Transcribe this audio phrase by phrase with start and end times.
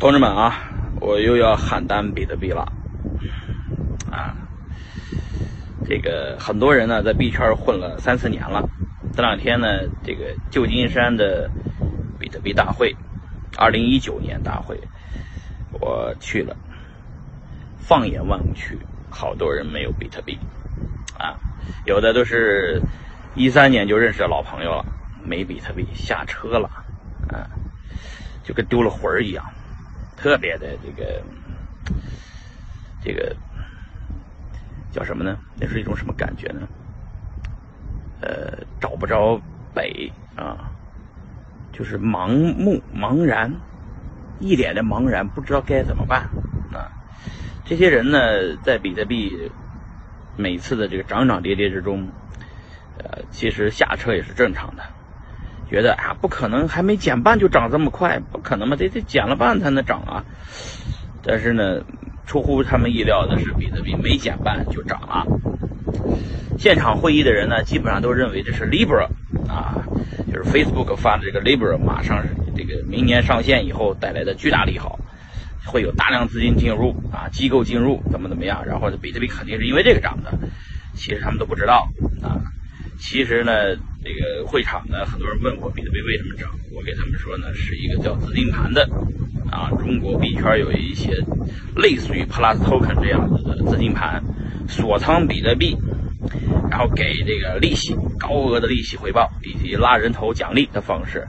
[0.00, 0.54] 同志们啊，
[0.98, 2.62] 我又要喊单比特币了
[4.10, 4.32] 啊！
[5.86, 8.66] 这个很多人呢在币圈混了三四年了，
[9.14, 9.68] 这两天呢，
[10.02, 11.50] 这个旧金山的
[12.18, 12.96] 比特币大会，
[13.58, 14.80] 二零一九年大会，
[15.78, 16.56] 我去了。
[17.76, 18.78] 放眼望去，
[19.10, 20.38] 好多人没有比特币
[21.18, 21.36] 啊，
[21.84, 22.80] 有的都是
[23.34, 24.86] 一三年就认识的老朋友了，
[25.22, 26.70] 没比特币下车了
[27.28, 27.44] 啊，
[28.42, 29.44] 就跟丢了魂儿一样。
[30.20, 31.22] 特别的这个，
[33.02, 33.34] 这个
[34.92, 35.38] 叫什么呢？
[35.58, 36.68] 那是一种什么感觉呢？
[38.20, 39.40] 呃，找不着
[39.74, 40.70] 北啊，
[41.72, 43.50] 就是盲目、茫然，
[44.38, 46.28] 一脸的茫然，不知道该怎么办
[46.70, 46.92] 啊。
[47.64, 49.50] 这些人呢，在比特币
[50.36, 52.12] 每次的这个涨涨跌跌之中，
[52.98, 54.82] 呃，其实下车也是正常的。
[55.70, 60.24] 觉得啊，不可能，还没减半就涨这么快，不可能嘛，得得减了半才能涨啊。
[61.22, 61.82] 但是呢，
[62.26, 65.24] 出乎他们意料的是，比特币没减半就涨了。
[66.58, 69.06] 现场会议的人呢，基本上都认为这是 Libra
[69.48, 69.84] 啊，
[70.32, 72.24] 就是 Facebook 发的这个 Libra，马上
[72.56, 74.98] 这个明年上线以后带来的巨大利好，
[75.64, 80.32] 会有大量资金进入啊，机构进入怎么怎么样，然后比特币肯定是因为这个涨的。
[80.94, 81.88] 其实他们都不知道
[82.22, 82.42] 啊。
[82.98, 88.88] 其实呢，这个会场呢，很多人问我比特币为什么涨，我给他们说呢，是一个叫资金盘的，
[89.50, 91.12] 啊，中国币圈有一些
[91.76, 94.22] 类似于 Plus Token 这样子的资金盘，
[94.68, 95.76] 锁仓比特币，
[96.70, 101.28] 然后给这个利息高额的利息回报，以及拉人头奖励的方式，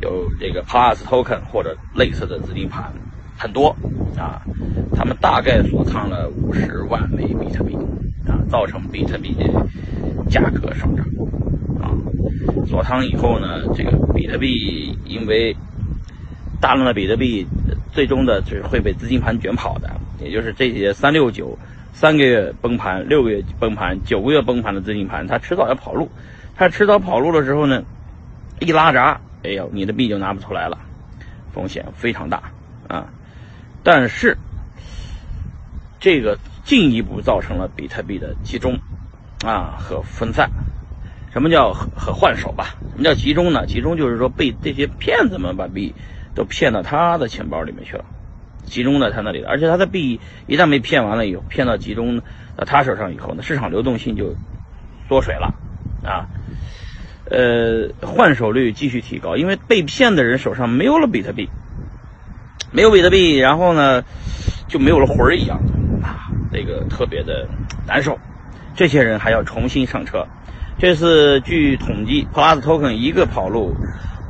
[0.00, 2.92] 有这个 Plus Token 或者类似的资金盘
[3.36, 3.76] 很多
[4.16, 4.42] 啊，
[4.94, 7.76] 他们大概锁仓了五十万枚比特币。
[8.26, 9.44] 啊，造成比特币的
[10.30, 11.04] 价格上涨！
[12.66, 15.56] 锁仓以后呢，这个比特币因为
[16.60, 17.46] 大量的比特币，
[17.92, 21.58] 最终的就是会被资金盘卷跑的，也就是这些三六九
[21.92, 26.10] 三个月崩盘、六个月崩盘、九个月崩盘的资金盘，它迟早要跑路。
[26.56, 27.82] 它迟早跑路的时候呢，
[28.60, 30.78] 一拉闸，哎呦，你的币就拿不出来了，
[31.52, 32.42] 风险非常大
[32.88, 33.06] 啊！
[33.82, 34.36] 但是
[36.00, 36.38] 这个。
[36.64, 38.78] 进一步造成了比特币的集中，
[39.44, 40.50] 啊和分散。
[41.34, 42.76] 什么叫和换手吧？
[42.92, 43.66] 什么叫集中呢？
[43.66, 45.92] 集中就是说被这些骗子们把币
[46.32, 48.04] 都骗到他的钱包里面去了，
[48.62, 49.48] 集中在他那里了。
[49.48, 52.20] 而且他的币一旦被骗完了以后，骗到集中
[52.56, 54.36] 到他手上以后呢，市场流动性就
[55.08, 55.52] 缩水了，
[56.08, 56.30] 啊，
[57.28, 61.48] 呃，换手率继续提高，因为被骗的人手上没有了比特币，
[62.70, 64.04] 没有比特币，然后呢
[64.68, 65.58] 就没有了魂儿一样。
[66.00, 67.48] 啊这个特别的
[67.88, 68.20] 难受，
[68.76, 70.24] 这些人还要重新上车。
[70.78, 73.74] 这次据统计，Plus Token 一个跑路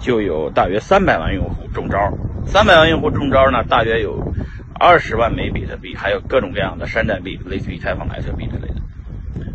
[0.00, 1.98] 就有大约三百万用户中招。
[2.44, 4.32] 三百万用户中招呢，大约有
[4.74, 8.74] 二十万枚比特币，还有各种各样的山寨币，类似于以太坊、莱特币之类的。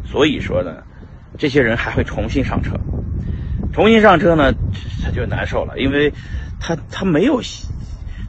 [0.05, 0.83] 所以说呢，
[1.37, 2.71] 这些人还会重新上车。
[3.73, 4.53] 重新上车呢，
[5.03, 6.11] 他就难受了，因为
[6.59, 7.41] 他他没有。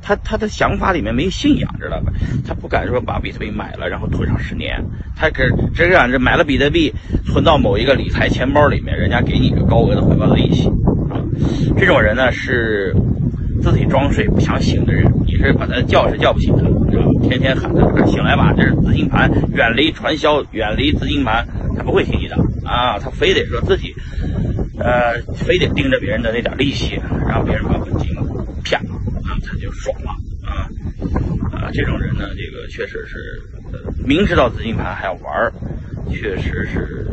[0.09, 2.11] 他他的想法里面没信仰，知道吧？
[2.47, 4.83] 他不敢说把比特币买了，然后囤上十年。
[5.15, 6.95] 他只只敢着买了比特币，
[7.27, 10.67] 存到某一个理财钱包里面，人家给你个高额的回报的利息
[11.11, 11.21] 啊。
[11.77, 12.97] 这种人呢是
[13.61, 17.11] 自己装睡不想醒的人，你是把他叫是叫不醒的，知道吧？
[17.29, 23.93] 天天喊他醒来吧，这是资金盘，远离传销，远离资金盘，他不会听你的啊，他非得说自己
[24.79, 26.99] 呃，非得盯着别人的那点利息，
[27.29, 28.09] 让别人把本金
[28.65, 28.98] 骗了。
[29.41, 30.11] 他就爽了
[30.47, 30.69] 啊
[31.53, 31.71] 啊！
[31.73, 33.17] 这种人呢，这个确实是
[34.05, 35.53] 明知道资金盘还要玩，
[36.11, 37.07] 确实是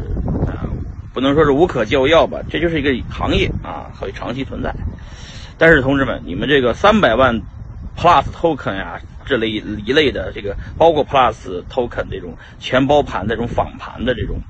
[0.48, 0.70] 啊，
[1.14, 4.74] 不能说是无可救药吧，这就是一个行业啊，会长期存在。
[5.58, 7.42] 但是同志们，你们这个三百万
[7.98, 14.42] Plus Token 呀，这类一类的这个，包括 Plus Token 这种全包盘的这种仿盘的这种。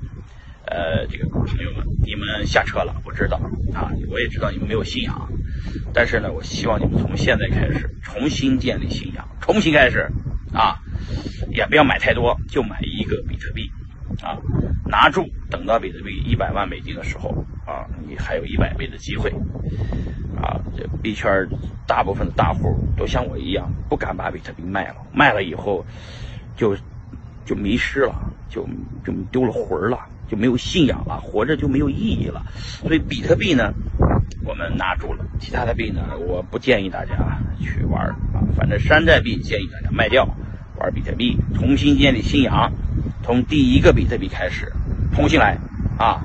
[0.68, 3.36] 呃，这个朋友们，你们下车了，我知道
[3.72, 5.28] 啊，我也知道你们没有信仰，
[5.92, 10.10] 但是呢，我希望你们从现在开始重新建立信仰，重新开始
[10.52, 10.76] 啊，
[11.50, 13.70] 也不要买太多，就买一个比特币
[14.22, 14.36] 啊，
[14.84, 17.30] 拿住，等到比特币一百万美金的时候
[17.66, 19.30] 啊，你还有一百倍的机会
[20.40, 20.60] 啊。
[20.76, 21.48] 这币圈
[21.86, 25.84] 大部分的大户都像我一样，不敢把比特币卖了，卖了以后
[26.56, 26.76] 就
[27.44, 28.14] 就迷失了，
[28.48, 28.68] 就
[29.04, 29.98] 就丢了魂儿了。
[30.28, 32.42] 就没有信仰了，活着就没有意义了。
[32.56, 33.72] 所以比特币呢，
[34.46, 37.14] 我们拿住了；其他的币呢，我不建议大家
[37.60, 38.14] 去玩啊。
[38.56, 40.24] 反正山寨币建议大家卖掉，
[40.78, 42.72] 玩比特币，重新建立信仰，
[43.24, 44.72] 从第一个比特币开始，
[45.14, 45.58] 重新来
[45.98, 46.22] 啊。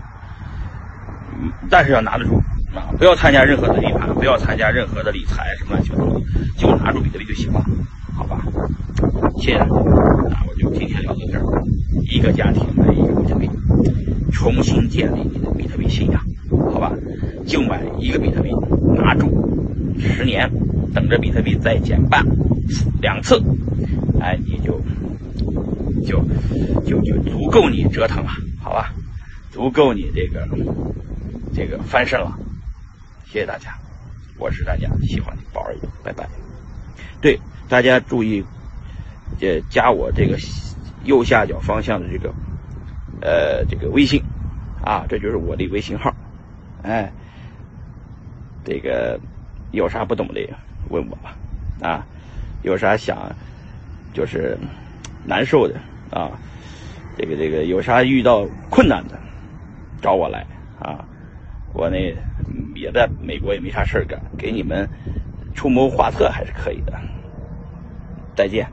[1.70, 2.38] 但是要拿得住
[2.76, 6.22] 啊，不要参加任何的地盘，不要参加任何的理财什么乱七八糟的，
[6.56, 7.64] 就拿住比特币就行了。
[8.16, 8.46] 好吧？
[9.40, 11.44] 谢谢大家，啊，我就今天聊到这儿。
[12.12, 13.50] 一个家庭买一个比特币，
[14.32, 16.21] 重新建立你的比特币信仰，
[17.46, 18.50] 就买一个比特币，
[18.96, 19.30] 拿住
[20.00, 20.50] 十年，
[20.94, 22.26] 等着比特币再减半
[23.02, 23.42] 两次，
[24.20, 24.80] 哎，你就
[26.06, 26.24] 就
[26.86, 28.30] 就就足够你折腾了，
[28.62, 28.94] 好吧？
[29.52, 30.48] 足够你这个
[31.54, 32.38] 这个翻身了。
[33.26, 33.78] 谢谢大家，
[34.38, 36.28] 我是大家喜欢的宝儿爷，拜拜。
[37.22, 38.44] 对，大家注意，
[39.40, 40.38] 呃，加我这个
[41.04, 42.34] 右下角方向的这个
[43.22, 44.22] 呃这个微信
[44.84, 46.14] 啊，这就是我的微信号，
[46.84, 47.12] 哎，
[48.64, 49.20] 这个
[49.72, 50.42] 有啥不懂的
[50.90, 51.36] 问我吧，
[51.82, 52.06] 啊，
[52.64, 53.34] 有啥想
[54.14, 54.58] 就是
[55.26, 55.76] 难受的
[56.12, 56.32] 啊，
[57.18, 59.20] 这个这个有啥遇到困难的
[60.02, 60.46] 找我来
[60.80, 61.06] 啊，
[61.74, 61.98] 我呢
[62.76, 64.88] 也在美国也没啥事干，给你们。
[65.54, 66.94] 出谋划策还是可以的。
[68.36, 68.66] 再见。